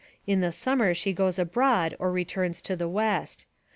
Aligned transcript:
In 0.25 0.41
the 0.41 0.51
summer 0.51 0.95
she 0.95 1.13
goes 1.13 1.37
abroad 1.37 1.95
or 1.99 2.11
returns 2.11 2.59
to 2.63 2.75
the 2.75 2.89
West. 2.89 3.45